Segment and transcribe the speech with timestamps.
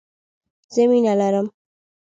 [0.73, 1.47] زه مينه لرم